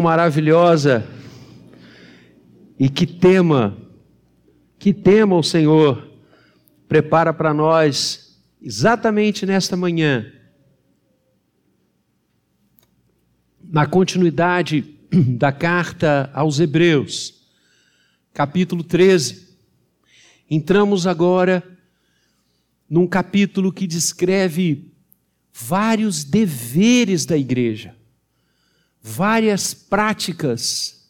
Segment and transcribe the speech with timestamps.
[0.00, 1.06] maravilhosa
[2.78, 3.76] e que tema,
[4.78, 6.08] que tema o Senhor
[6.88, 10.32] prepara para nós exatamente nesta manhã,
[13.62, 14.96] na continuidade
[15.36, 17.34] da carta aos Hebreus,
[18.32, 19.48] capítulo 13.
[20.48, 21.62] Entramos agora
[22.88, 24.94] num capítulo que descreve
[25.52, 27.97] vários deveres da igreja
[29.08, 31.08] várias práticas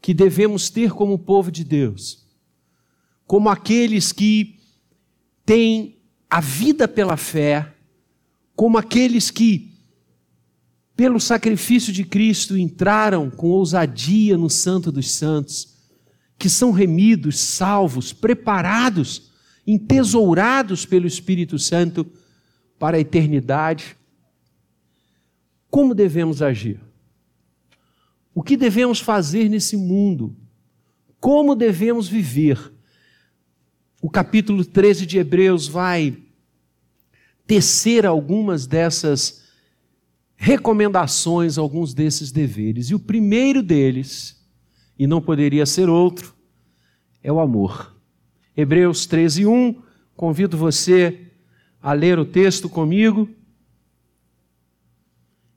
[0.00, 2.24] que devemos ter como povo de Deus,
[3.26, 4.60] como aqueles que
[5.44, 5.98] têm
[6.30, 7.74] a vida pela fé,
[8.54, 9.72] como aqueles que,
[10.94, 15.74] pelo sacrifício de Cristo, entraram com ousadia no Santo dos Santos,
[16.38, 19.32] que são remidos, salvos, preparados,
[19.66, 22.06] entesourados pelo Espírito Santo
[22.78, 23.96] para a eternidade.
[25.70, 26.93] Como devemos agir?
[28.34, 30.36] O que devemos fazer nesse mundo?
[31.20, 32.72] Como devemos viver?
[34.02, 36.18] O capítulo 13 de Hebreus vai
[37.46, 39.44] tecer algumas dessas
[40.36, 42.90] recomendações, alguns desses deveres.
[42.90, 44.44] E o primeiro deles,
[44.98, 46.34] e não poderia ser outro,
[47.22, 47.96] é o amor.
[48.56, 49.82] Hebreus 13, 1.
[50.16, 51.30] Convido você
[51.80, 53.28] a ler o texto comigo.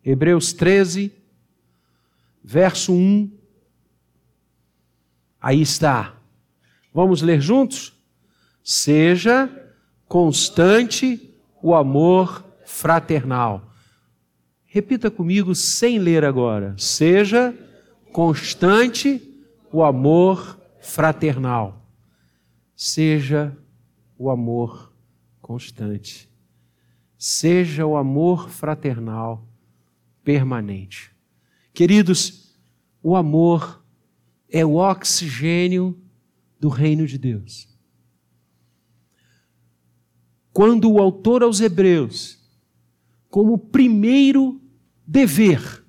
[0.04, 1.12] Hebreus 13,
[2.48, 3.30] verso 1.
[5.42, 6.16] Aí está.
[6.94, 7.94] Vamos ler juntos?
[8.64, 9.50] Seja
[10.08, 13.70] constante o amor fraternal.
[14.66, 16.74] Repita comigo sem ler agora.
[16.78, 17.54] Seja
[18.14, 19.22] constante
[19.70, 21.86] o amor fraternal.
[22.74, 23.56] Seja
[24.18, 24.94] o amor
[25.42, 26.30] constante.
[27.18, 29.46] Seja o amor fraternal
[30.24, 31.17] permanente.
[31.78, 32.56] Queridos,
[33.04, 33.86] o amor
[34.50, 35.96] é o oxigênio
[36.60, 37.70] do reino de Deus.
[40.52, 42.40] Quando o autor aos Hebreus,
[43.30, 44.60] como primeiro
[45.06, 45.86] dever,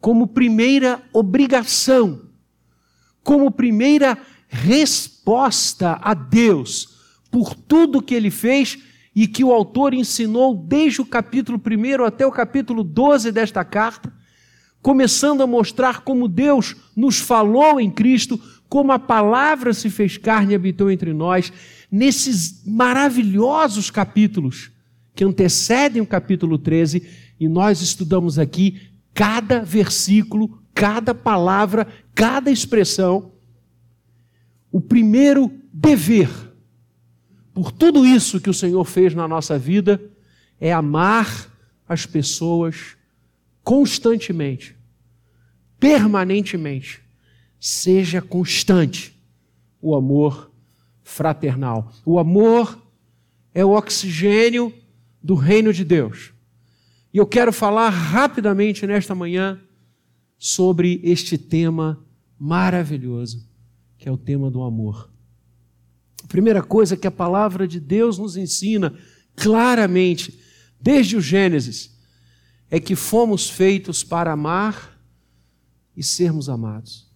[0.00, 2.28] como primeira obrigação,
[3.22, 4.18] como primeira
[4.48, 6.98] resposta a Deus
[7.30, 8.76] por tudo que ele fez
[9.14, 14.20] e que o autor ensinou desde o capítulo 1 até o capítulo 12 desta carta,
[14.82, 18.38] começando a mostrar como Deus nos falou em Cristo,
[18.68, 21.52] como a palavra se fez carne e habitou entre nós,
[21.90, 24.72] nesses maravilhosos capítulos
[25.14, 27.06] que antecedem o capítulo 13,
[27.38, 33.32] e nós estudamos aqui cada versículo, cada palavra, cada expressão.
[34.70, 36.30] O primeiro dever,
[37.52, 40.00] por tudo isso que o Senhor fez na nossa vida,
[40.58, 41.52] é amar
[41.86, 42.96] as pessoas
[43.62, 44.76] constantemente,
[45.78, 47.00] permanentemente.
[47.58, 49.16] Seja constante
[49.80, 50.50] o amor
[51.02, 51.92] fraternal.
[52.04, 52.80] O amor
[53.54, 54.72] é o oxigênio
[55.22, 56.32] do reino de Deus.
[57.12, 59.60] E eu quero falar rapidamente nesta manhã
[60.38, 62.04] sobre este tema
[62.38, 63.46] maravilhoso,
[63.98, 65.12] que é o tema do amor.
[66.24, 68.94] A primeira coisa que a palavra de Deus nos ensina
[69.36, 70.40] claramente,
[70.80, 71.96] desde o Gênesis,
[72.72, 74.98] é que fomos feitos para amar
[75.94, 77.06] e sermos amados.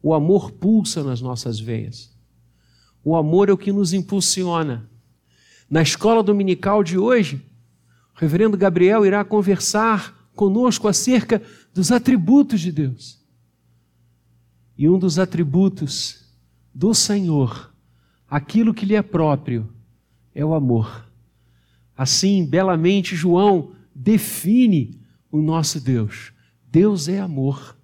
[0.00, 2.16] O amor pulsa nas nossas veias.
[3.02, 4.88] O amor é o que nos impulsiona.
[5.68, 7.44] Na escola dominical de hoje,
[8.14, 11.42] o reverendo Gabriel irá conversar conosco acerca
[11.74, 13.20] dos atributos de Deus.
[14.76, 16.24] E um dos atributos
[16.72, 17.74] do Senhor,
[18.30, 19.68] aquilo que lhe é próprio,
[20.32, 21.04] é o amor.
[21.96, 25.00] Assim, belamente, João define
[25.30, 26.32] o nosso Deus.
[26.70, 27.76] Deus é amor.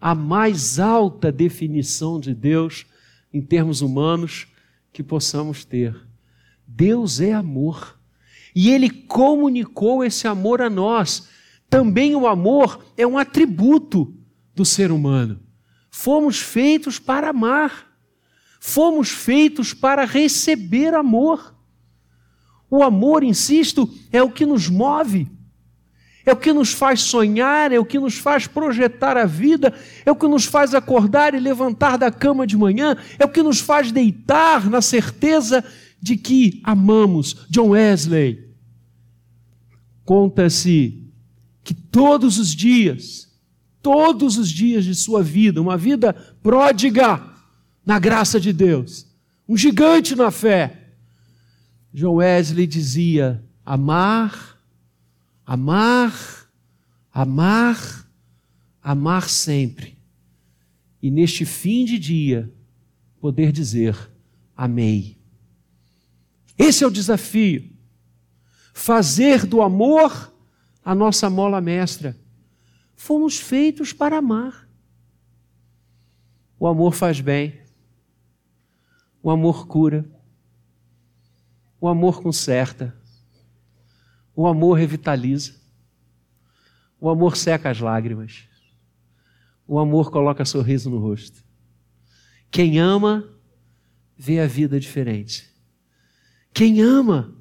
[0.00, 2.86] A mais alta definição de Deus
[3.34, 4.46] em termos humanos
[4.92, 5.96] que possamos ter.
[6.64, 7.98] Deus é amor.
[8.54, 11.28] E Ele comunicou esse amor a nós.
[11.68, 14.14] Também o amor é um atributo
[14.54, 15.40] do ser humano.
[15.90, 17.88] Fomos feitos para amar.
[18.60, 21.56] Fomos feitos para receber amor.
[22.70, 25.28] O amor, insisto, é o que nos move
[26.28, 29.72] é o que nos faz sonhar, é o que nos faz projetar a vida,
[30.04, 33.42] é o que nos faz acordar e levantar da cama de manhã, é o que
[33.42, 35.64] nos faz deitar na certeza
[36.00, 37.46] de que amamos.
[37.48, 38.46] John Wesley.
[40.04, 41.02] Conta-se
[41.64, 43.30] que todos os dias,
[43.82, 47.22] todos os dias de sua vida, uma vida pródiga
[47.84, 49.06] na graça de Deus,
[49.48, 50.92] um gigante na fé,
[51.92, 54.57] John Wesley dizia: amar
[55.48, 56.12] amar,
[57.10, 58.06] amar,
[58.82, 59.98] amar sempre
[61.00, 62.52] e neste fim de dia
[63.18, 63.96] poder dizer:
[64.54, 65.16] Amei.
[66.58, 67.74] Esse é o desafio.
[68.74, 70.34] Fazer do amor
[70.84, 72.14] a nossa mola mestra.
[72.94, 74.68] Fomos feitos para amar.
[76.60, 77.58] O amor faz bem.
[79.22, 80.04] O amor cura.
[81.80, 82.97] O amor conserta.
[84.38, 85.52] O amor revitaliza.
[87.00, 88.44] O amor seca as lágrimas.
[89.66, 91.42] O amor coloca sorriso no rosto.
[92.48, 93.28] Quem ama,
[94.16, 95.52] vê a vida diferente.
[96.54, 97.34] Quem ama,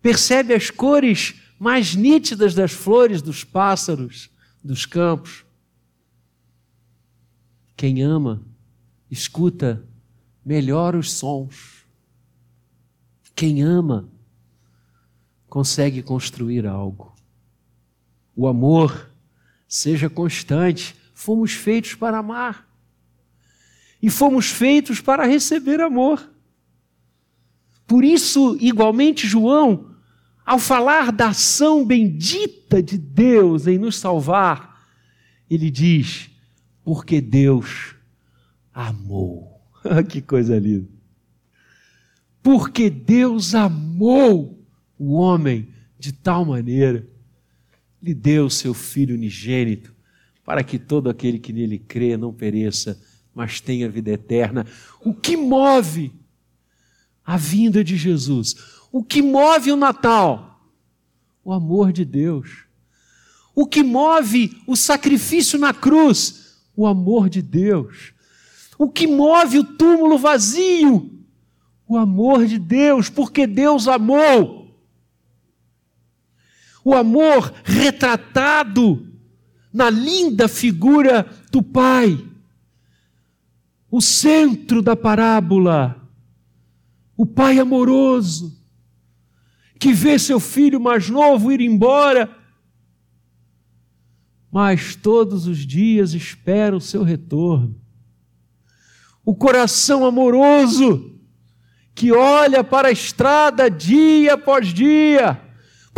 [0.00, 4.30] percebe as cores mais nítidas das flores, dos pássaros,
[4.62, 5.44] dos campos.
[7.76, 8.40] Quem ama,
[9.10, 9.84] escuta
[10.46, 11.84] melhor os sons.
[13.34, 14.08] Quem ama,
[15.50, 17.12] consegue construir algo.
[18.36, 19.10] O amor
[19.68, 20.94] seja constante.
[21.12, 22.66] Fomos feitos para amar.
[24.00, 26.30] E fomos feitos para receber amor.
[27.86, 29.90] Por isso, igualmente, João,
[30.46, 34.86] ao falar da ação bendita de Deus em nos salvar,
[35.50, 36.30] ele diz:
[36.84, 37.96] porque Deus
[38.72, 39.60] amou.
[40.08, 40.88] que coisa linda!
[42.40, 44.59] Porque Deus amou
[45.00, 45.66] o homem
[45.98, 47.08] de tal maneira,
[48.02, 49.94] lhe deu seu Filho unigênito,
[50.44, 53.00] para que todo aquele que nele crê não pereça,
[53.34, 54.66] mas tenha vida eterna.
[55.02, 56.12] O que move
[57.24, 58.54] a vinda de Jesus?
[58.92, 60.60] O que move o Natal?
[61.42, 62.64] O amor de Deus.
[63.54, 66.60] O que move o sacrifício na cruz?
[66.76, 68.12] O amor de Deus.
[68.76, 71.10] O que move o túmulo vazio?
[71.88, 74.59] O amor de Deus, porque Deus amou
[76.84, 79.06] o amor retratado
[79.72, 82.26] na linda figura do Pai.
[83.90, 86.00] O centro da parábola,
[87.16, 88.58] o Pai amoroso,
[89.78, 92.30] que vê seu filho mais novo ir embora,
[94.50, 97.80] mas todos os dias espera o seu retorno.
[99.24, 101.14] O coração amoroso,
[101.94, 105.40] que olha para a estrada dia após dia,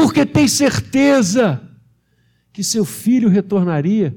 [0.03, 1.63] porque tem certeza
[2.53, 4.17] que seu filho retornaria.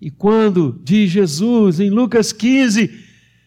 [0.00, 2.90] E quando, diz Jesus em Lucas 15,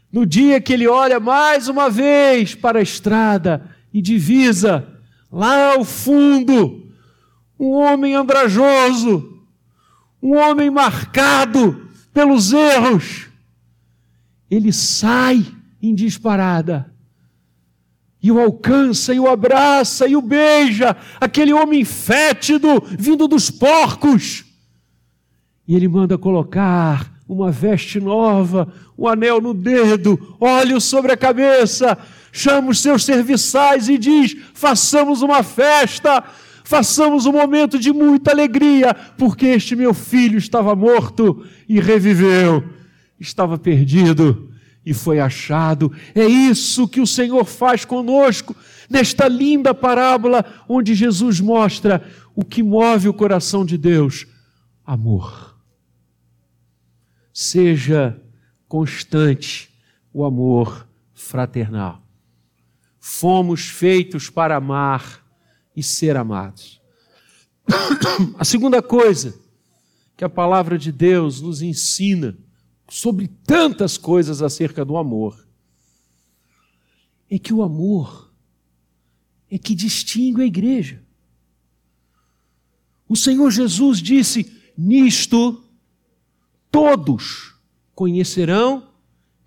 [0.09, 4.87] no dia que ele olha mais uma vez para a estrada e divisa,
[5.29, 6.89] lá ao fundo,
[7.59, 9.43] um homem andrajoso,
[10.23, 13.27] um homem marcado pelos erros,
[14.49, 15.45] ele sai
[15.81, 16.94] em disparada
[18.25, 24.43] e o alcança, e o abraça, e o beija, aquele homem fétido vindo dos porcos.
[25.67, 31.95] E ele manda colocar uma veste nova, um anel no dedo, óleo sobre a cabeça,
[32.31, 36.23] chama os seus serviçais e diz: façamos uma festa,
[36.63, 42.63] façamos um momento de muita alegria, porque este meu filho estava morto e reviveu,
[43.19, 44.49] estava perdido
[44.85, 45.91] e foi achado.
[46.13, 48.55] É isso que o Senhor faz conosco
[48.89, 52.05] nesta linda parábola onde Jesus mostra
[52.35, 54.27] o que move o coração de Deus:
[54.85, 55.55] amor.
[57.33, 58.21] Seja
[58.67, 59.69] constante
[60.13, 62.01] o amor fraternal.
[62.99, 65.23] Fomos feitos para amar
[65.75, 66.81] e ser amados.
[68.37, 69.37] A segunda coisa
[70.15, 72.37] que a palavra de Deus nos ensina
[72.87, 75.45] sobre tantas coisas acerca do amor,
[77.29, 78.31] é que o amor
[79.49, 81.03] é que distingue a igreja.
[83.07, 85.63] O Senhor Jesus disse: Nisto
[86.71, 87.55] todos
[87.93, 88.91] conhecerão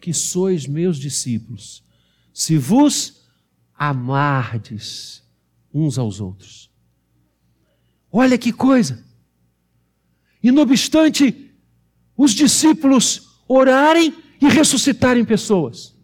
[0.00, 1.84] que sois meus discípulos,
[2.32, 3.26] se vos
[3.74, 5.22] amardes
[5.72, 6.70] uns aos outros.
[8.10, 9.04] Olha que coisa!
[10.42, 11.52] E não obstante
[12.16, 15.96] os discípulos orarem e ressuscitarem pessoas.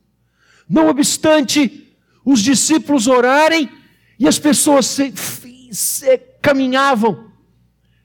[0.68, 3.70] Não obstante os discípulos orarem
[4.18, 5.12] e as pessoas se,
[5.70, 7.30] se, caminhavam,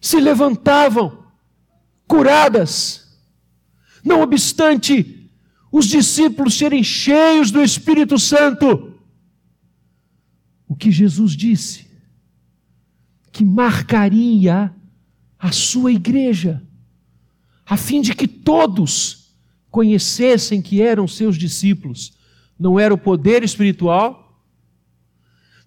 [0.01, 1.23] se levantavam,
[2.05, 3.17] curadas.
[4.03, 5.29] Não obstante
[5.71, 8.93] os discípulos serem cheios do Espírito Santo,
[10.67, 11.87] o que Jesus disse,
[13.31, 14.73] que marcaria
[15.37, 16.61] a sua igreja,
[17.65, 19.18] a fim de que todos
[19.69, 22.13] conhecessem que eram seus discípulos.
[22.57, 24.43] Não era o poder espiritual,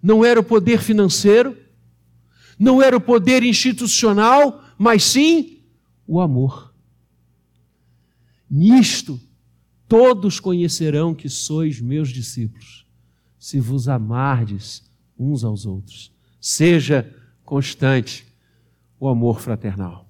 [0.03, 1.57] não era o poder financeiro,
[2.59, 5.63] não era o poder institucional, mas sim
[6.07, 6.75] o amor.
[8.51, 9.21] Nisto
[9.89, 12.87] todos conhecerão que sois meus discípulos,
[13.39, 14.83] se vos amardes
[15.19, 16.13] uns aos outros.
[16.41, 18.27] Seja constante
[18.99, 20.09] o amor fraternal.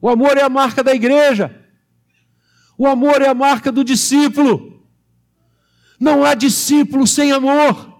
[0.00, 1.65] O amor é a marca da igreja.
[2.78, 4.82] O amor é a marca do discípulo.
[5.98, 7.94] Não há discípulo sem amor.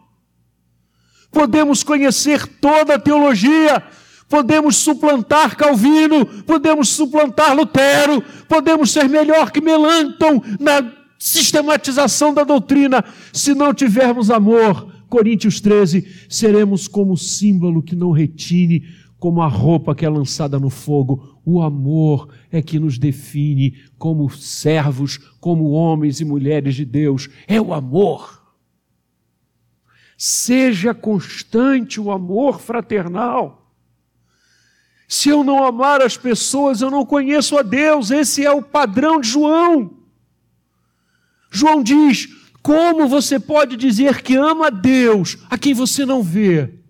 [1.30, 3.83] Podemos conhecer toda a teologia,
[4.28, 13.04] podemos suplantar Calvino, podemos suplantar Lutero, podemos ser melhor que Melanchthon na sistematização da doutrina.
[13.33, 18.85] Se não tivermos amor, Coríntios 13, seremos como símbolo que não retine,
[19.26, 21.37] como a roupa que é lançada no fogo.
[21.45, 27.28] O amor é que nos define como servos, como homens e mulheres de Deus.
[27.49, 28.40] É o amor.
[30.16, 33.68] Seja constante o amor fraternal.
[35.09, 38.12] Se eu não amar as pessoas, eu não conheço a Deus.
[38.12, 40.04] Esse é o padrão de João.
[41.50, 42.28] João diz:
[42.62, 46.86] como você pode dizer que ama a Deus a quem você não vê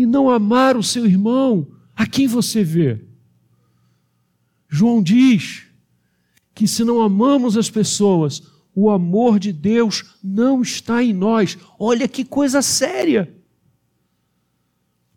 [0.00, 3.04] e não amar o seu irmão a quem você vê?
[4.66, 5.64] João diz
[6.54, 8.42] que se não amamos as pessoas,
[8.74, 11.58] o amor de Deus não está em nós.
[11.78, 13.30] Olha que coisa séria.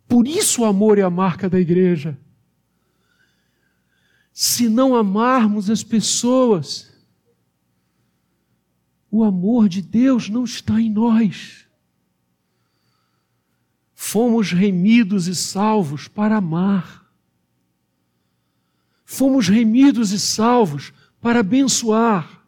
[0.05, 2.19] Por isso o amor é a marca da igreja.
[4.33, 6.93] Se não amarmos as pessoas,
[9.09, 11.65] o amor de Deus não está em nós.
[14.13, 17.03] Fomos remidos e salvos para amar.
[19.03, 22.45] Fomos remidos e salvos para abençoar.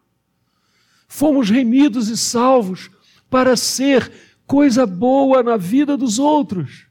[1.08, 2.88] Fomos remidos e salvos
[3.28, 4.12] para ser
[4.46, 6.86] coisa boa na vida dos outros.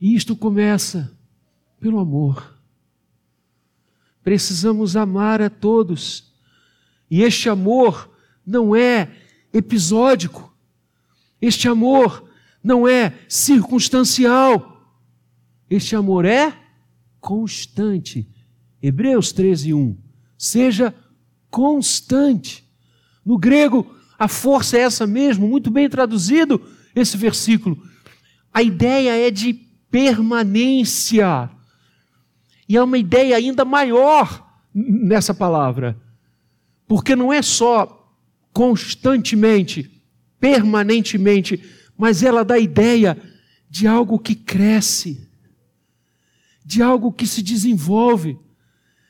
[0.00, 1.14] E isto começa
[1.78, 2.58] pelo amor.
[4.24, 6.32] Precisamos amar a todos
[7.10, 8.10] e este amor
[8.46, 9.14] não é
[9.52, 10.56] episódico,
[11.38, 12.31] este amor
[12.62, 14.72] não é circunstancial,
[15.68, 16.54] este amor é
[17.20, 18.28] constante.
[18.82, 19.96] Hebreus 13, 1.
[20.36, 20.94] Seja
[21.50, 22.64] constante.
[23.24, 26.60] No grego, a força é essa mesmo, muito bem traduzido
[26.94, 27.82] esse versículo.
[28.52, 29.54] A ideia é de
[29.90, 31.50] permanência.
[32.68, 35.96] E é uma ideia ainda maior nessa palavra.
[36.86, 38.14] Porque não é só
[38.52, 40.02] constantemente,
[40.38, 41.62] permanentemente,
[41.96, 43.16] mas ela dá ideia
[43.68, 45.28] de algo que cresce,
[46.64, 48.38] de algo que se desenvolve.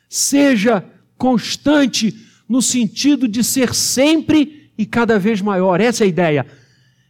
[0.09, 0.85] Seja
[1.17, 2.13] constante
[2.47, 5.79] no sentido de ser sempre e cada vez maior.
[5.81, 6.47] Essa é a ideia.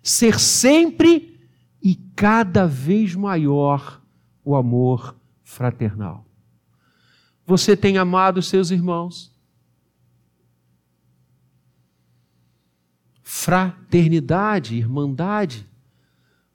[0.01, 1.39] Ser sempre
[1.81, 4.01] e cada vez maior
[4.43, 6.25] o amor fraternal.
[7.45, 9.32] Você tem amado seus irmãos?
[13.43, 15.67] Fraternidade, irmandade.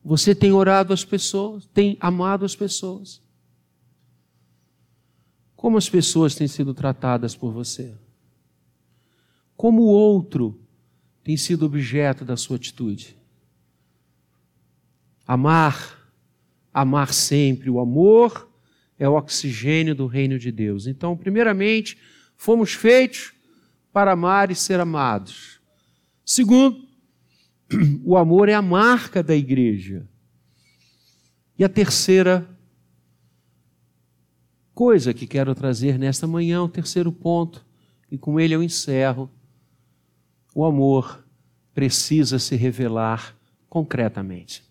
[0.02, 3.20] Você tem orado as pessoas, tem amado as pessoas.
[5.54, 7.94] Como as pessoas têm sido tratadas por você?
[9.54, 10.58] Como o outro
[11.22, 13.18] tem sido objeto da sua atitude?
[15.26, 16.10] Amar,
[16.72, 17.68] amar sempre.
[17.68, 18.48] O amor
[18.98, 20.86] é o oxigênio do reino de Deus.
[20.86, 21.98] Então, primeiramente,
[22.34, 23.34] fomos feitos
[23.92, 25.57] para amar e ser amados.
[26.28, 26.86] Segundo,
[28.04, 30.06] o amor é a marca da igreja.
[31.58, 32.46] E a terceira
[34.74, 37.64] coisa que quero trazer nesta manhã, o terceiro ponto,
[38.10, 39.30] e com ele eu encerro:
[40.54, 41.24] o amor
[41.72, 43.34] precisa se revelar
[43.66, 44.62] concretamente.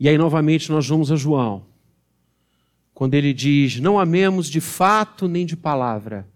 [0.00, 1.66] E aí, novamente, nós vamos a João,
[2.94, 6.26] quando ele diz: Não amemos de fato nem de palavra,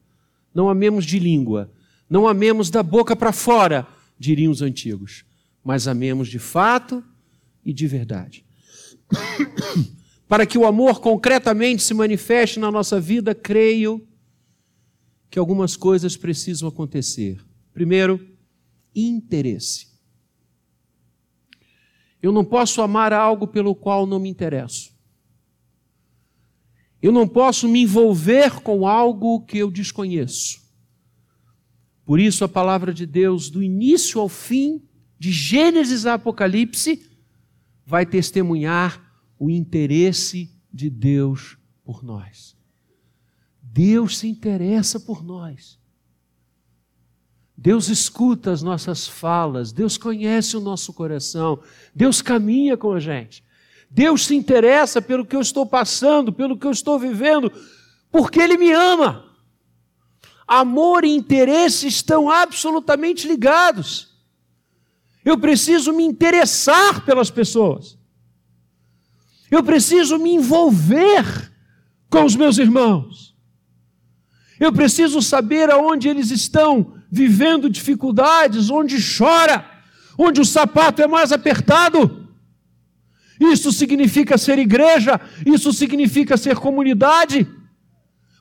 [0.54, 1.72] não amemos de língua,
[2.08, 3.86] não amemos da boca para fora,
[4.18, 5.24] diriam os antigos,
[5.62, 7.04] mas amemos de fato
[7.64, 8.44] e de verdade.
[10.28, 14.06] para que o amor concretamente se manifeste na nossa vida, creio
[15.30, 17.44] que algumas coisas precisam acontecer.
[17.72, 18.26] Primeiro,
[18.94, 19.88] interesse.
[22.22, 24.92] Eu não posso amar algo pelo qual não me interesso.
[27.00, 30.67] Eu não posso me envolver com algo que eu desconheço.
[32.08, 34.82] Por isso, a palavra de Deus, do início ao fim,
[35.18, 37.06] de Gênesis a Apocalipse,
[37.84, 42.56] vai testemunhar o interesse de Deus por nós.
[43.62, 45.78] Deus se interessa por nós.
[47.54, 51.62] Deus escuta as nossas falas, Deus conhece o nosso coração,
[51.94, 53.44] Deus caminha com a gente.
[53.90, 57.52] Deus se interessa pelo que eu estou passando, pelo que eu estou vivendo,
[58.10, 59.27] porque Ele me ama.
[60.48, 64.08] Amor e interesse estão absolutamente ligados.
[65.22, 67.98] Eu preciso me interessar pelas pessoas.
[69.50, 71.52] Eu preciso me envolver
[72.08, 73.36] com os meus irmãos.
[74.58, 79.64] Eu preciso saber aonde eles estão vivendo dificuldades, onde chora,
[80.16, 82.26] onde o sapato é mais apertado.
[83.38, 87.46] Isso significa ser igreja, isso significa ser comunidade.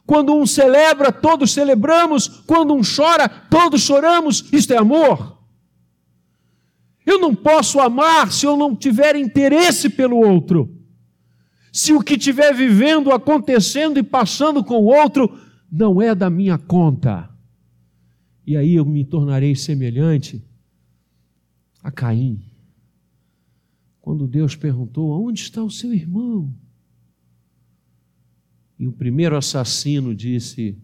[0.07, 2.29] Quando um celebra, todos celebramos.
[2.47, 4.45] Quando um chora, todos choramos.
[4.53, 5.37] Isto é amor.
[7.05, 10.73] Eu não posso amar se eu não tiver interesse pelo outro.
[11.73, 15.37] Se o que estiver vivendo, acontecendo e passando com o outro
[15.69, 17.29] não é da minha conta.
[18.45, 20.41] E aí eu me tornarei semelhante
[21.83, 22.41] a Caim.
[23.99, 26.53] Quando Deus perguntou: Onde está o seu irmão?
[28.79, 30.77] E o primeiro assassino disse: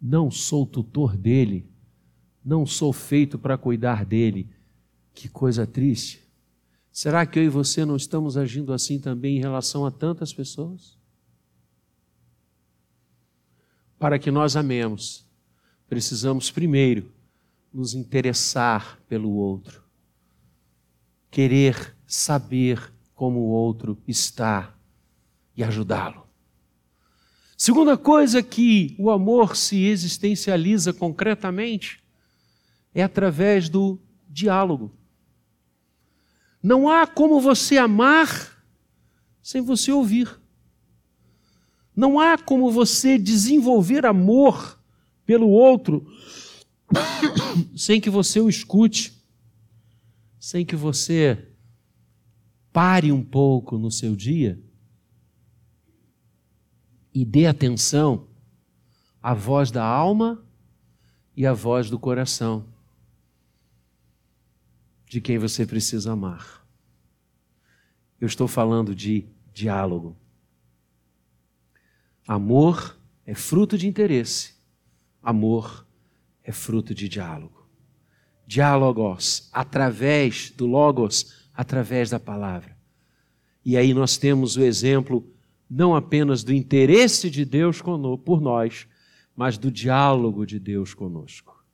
[0.00, 1.68] Não sou tutor dele,
[2.44, 4.48] não sou feito para cuidar dele.
[5.14, 6.22] Que coisa triste.
[6.90, 10.98] Será que eu e você não estamos agindo assim também em relação a tantas pessoas?
[13.98, 15.26] Para que nós amemos,
[15.88, 17.12] precisamos primeiro
[17.72, 19.82] nos interessar pelo outro,
[21.30, 24.76] querer saber como o outro está
[25.56, 26.21] e ajudá-lo.
[27.64, 32.02] Segunda coisa que o amor se existencializa concretamente
[32.92, 34.92] é através do diálogo.
[36.60, 38.60] Não há como você amar
[39.40, 40.40] sem você ouvir.
[41.94, 44.76] Não há como você desenvolver amor
[45.24, 46.04] pelo outro
[47.78, 49.12] sem que você o escute,
[50.36, 51.46] sem que você
[52.72, 54.60] pare um pouco no seu dia
[57.14, 58.26] e dê atenção
[59.22, 60.44] à voz da alma
[61.36, 62.66] e à voz do coração
[65.06, 66.66] de quem você precisa amar.
[68.20, 70.16] Eu estou falando de diálogo.
[72.26, 74.54] Amor é fruto de interesse,
[75.22, 75.86] amor
[76.42, 77.68] é fruto de diálogo.
[78.46, 82.76] Diálogos, através do Logos, através da palavra.
[83.64, 85.31] E aí nós temos o exemplo
[85.74, 87.80] não apenas do interesse de Deus
[88.22, 88.86] por nós,
[89.34, 91.64] mas do diálogo de Deus conosco.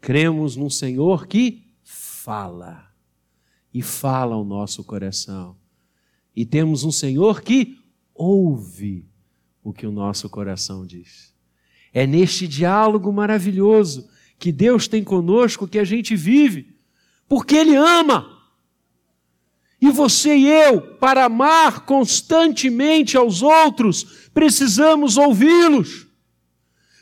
[0.00, 2.90] Cremos num Senhor que fala
[3.74, 5.54] e fala ao nosso coração.
[6.34, 7.78] E temos um Senhor que
[8.14, 9.06] ouve
[9.62, 11.34] o que o nosso coração diz.
[11.92, 16.74] É neste diálogo maravilhoso que Deus tem conosco que a gente vive,
[17.28, 18.39] porque Ele ama.
[19.80, 26.06] E você e eu, para amar constantemente aos outros, precisamos ouvi-los,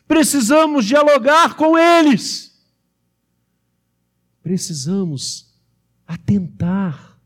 [0.07, 2.57] precisamos dialogar com eles,
[4.43, 5.53] precisamos
[6.07, 7.19] atentar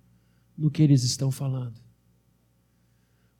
[0.56, 1.80] no que eles estão falando.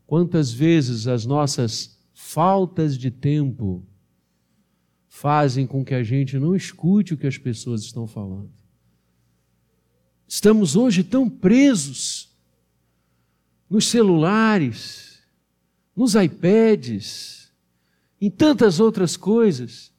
[0.06, 3.86] Quantas vezes as nossas faltas de tempo
[5.08, 8.61] fazem com que a gente não escute o que as pessoas estão falando?
[10.34, 12.34] Estamos hoje tão presos
[13.68, 15.22] nos celulares,
[15.94, 17.52] nos iPads,
[18.18, 19.92] em tantas outras coisas,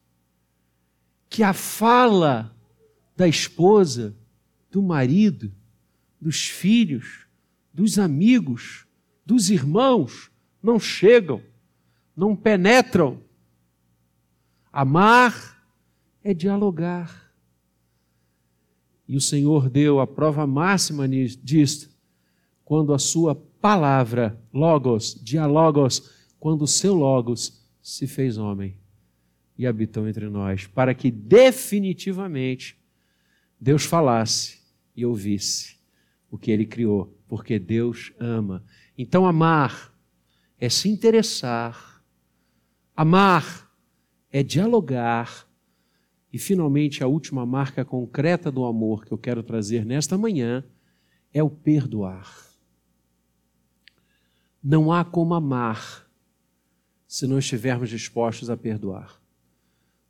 [1.29, 2.51] que a fala
[3.15, 4.17] da esposa,
[4.71, 5.53] do marido,
[6.19, 7.27] dos filhos,
[7.71, 8.87] dos amigos,
[9.23, 10.31] dos irmãos
[10.63, 11.43] não chegam,
[12.17, 13.21] não penetram.
[14.71, 15.63] Amar
[16.23, 17.22] é dialogar.
[19.13, 21.87] E o Senhor deu a prova máxima disto,
[22.65, 28.75] quando a sua palavra, logos, dialogos, quando o seu logos se fez homem
[29.55, 32.75] e habitou entre nós, para que definitivamente
[33.61, 34.63] Deus falasse
[34.95, 35.77] e ouvisse
[36.31, 38.65] o que ele criou, porque Deus ama.
[38.97, 39.93] Então, amar
[40.59, 42.03] é se interessar,
[42.95, 43.71] amar
[44.31, 45.47] é dialogar
[46.33, 50.65] e finalmente, a última marca concreta do amor que eu quero trazer nesta manhã
[51.31, 52.51] é o perdoar.
[54.61, 56.09] Não há como amar
[57.07, 59.21] se não estivermos dispostos a perdoar.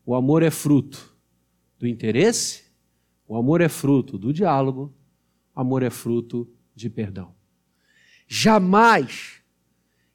[0.05, 1.13] O amor é fruto
[1.77, 2.63] do interesse,
[3.27, 4.93] o amor é fruto do diálogo,
[5.53, 7.35] o amor é fruto de perdão.
[8.29, 9.41] Jamais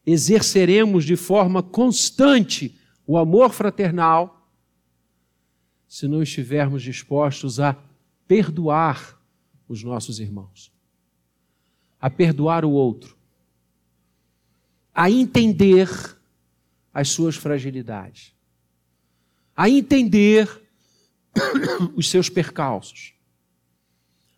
[0.07, 4.38] exerceremos de forma constante o amor fraternal
[5.88, 7.74] se não estivermos dispostos a
[8.27, 9.18] perdoar
[9.66, 10.70] os nossos irmãos,
[11.98, 13.16] a perdoar o outro,
[14.94, 15.88] a entender
[16.92, 18.35] as suas fragilidades,
[19.57, 20.62] a entender
[21.96, 23.14] os seus percalços,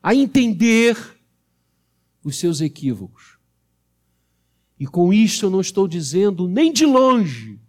[0.02, 0.96] a entender
[2.22, 3.38] os seus equívocos.
[4.78, 7.60] E com isso eu não estou dizendo nem de longe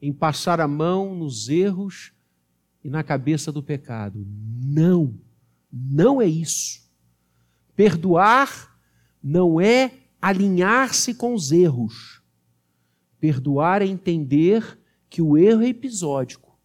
[0.00, 2.12] em passar a mão nos erros
[2.88, 4.26] e na cabeça do pecado.
[4.26, 5.14] Não,
[5.70, 6.90] não é isso.
[7.76, 8.80] Perdoar
[9.22, 12.22] não é alinhar-se com os erros.
[13.20, 14.78] Perdoar é entender
[15.10, 16.58] que o erro é episódico,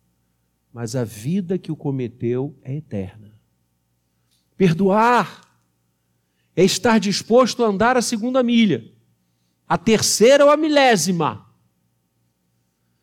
[0.71, 3.37] mas a vida que o cometeu é eterna.
[4.55, 5.41] Perdoar
[6.55, 8.89] é estar disposto a andar a segunda milha,
[9.67, 11.45] a terceira ou a milésima,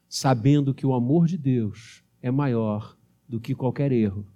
[0.09, 2.99] sabendo que o amor de Deus é maior
[3.31, 4.27] do que qualquer erro,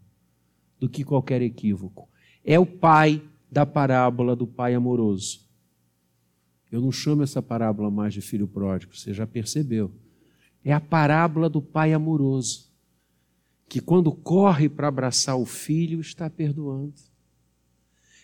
[0.78, 2.08] do que qualquer equívoco.
[2.44, 5.40] É o pai da parábola do pai amoroso.
[6.70, 9.92] Eu não chamo essa parábola mais de filho pródigo, você já percebeu.
[10.64, 12.72] É a parábola do pai amoroso,
[13.68, 16.94] que quando corre para abraçar o filho, está perdoando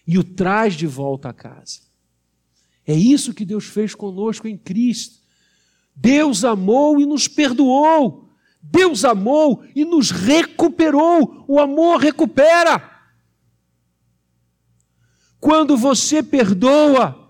[0.06, 1.80] e o traz de volta a casa.
[2.86, 5.20] É isso que Deus fez conosco em Cristo.
[5.94, 8.29] Deus amou e nos perdoou.
[8.62, 11.44] Deus amou e nos recuperou.
[11.48, 12.88] O amor recupera.
[15.40, 17.20] Quando você perdoa,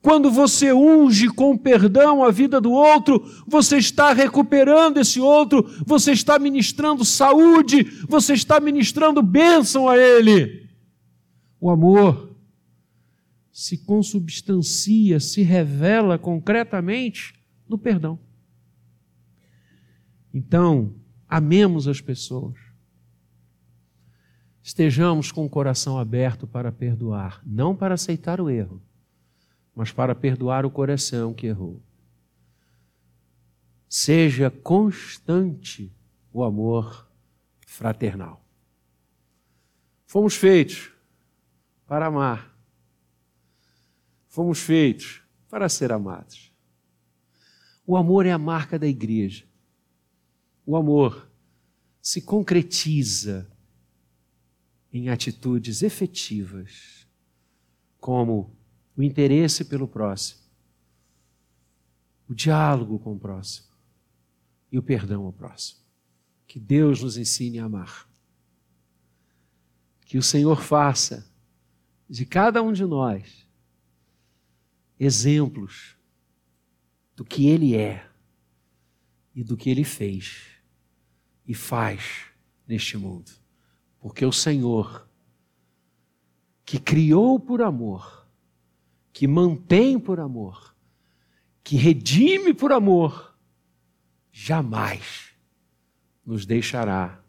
[0.00, 6.12] quando você unge com perdão a vida do outro, você está recuperando esse outro, você
[6.12, 10.68] está ministrando saúde, você está ministrando bênção a ele.
[11.60, 12.36] O amor
[13.50, 17.34] se consubstancia, se revela concretamente
[17.68, 18.18] no perdão.
[20.32, 20.94] Então,
[21.28, 22.58] amemos as pessoas.
[24.62, 28.82] Estejamos com o coração aberto para perdoar, não para aceitar o erro,
[29.74, 31.80] mas para perdoar o coração que errou.
[33.88, 35.90] Seja constante
[36.30, 37.08] o amor
[37.66, 38.44] fraternal.
[40.06, 40.90] Fomos feitos
[41.86, 42.54] para amar.
[44.28, 46.52] Fomos feitos para ser amados.
[47.86, 49.46] O amor é a marca da igreja.
[50.68, 51.32] O amor
[52.02, 53.50] se concretiza
[54.92, 57.08] em atitudes efetivas,
[57.98, 58.54] como
[58.94, 60.42] o interesse pelo próximo,
[62.28, 63.66] o diálogo com o próximo
[64.70, 65.80] e o perdão ao próximo.
[66.46, 68.06] Que Deus nos ensine a amar.
[70.04, 71.32] Que o Senhor faça
[72.06, 73.48] de cada um de nós
[75.00, 75.96] exemplos
[77.16, 78.06] do que ele é
[79.34, 80.57] e do que ele fez
[81.48, 82.26] e faz
[82.66, 83.32] neste mundo.
[83.98, 85.08] Porque o Senhor,
[86.62, 88.28] que criou por amor,
[89.10, 90.76] que mantém por amor,
[91.64, 93.34] que redime por amor,
[94.30, 95.34] jamais
[96.24, 97.24] nos deixará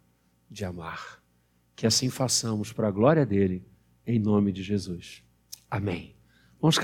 [0.51, 1.23] de amar.
[1.75, 3.65] Que assim façamos para a glória dele
[4.05, 5.23] em nome de Jesus.
[5.71, 6.15] Amém.
[6.59, 6.77] Vamos